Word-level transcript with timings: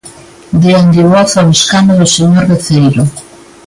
Déanlle 0.61 1.03
voz 1.11 1.31
ao 1.35 1.53
escano 1.57 1.93
do 1.99 2.07
señor 2.15 2.43
Veceiro. 2.51 3.03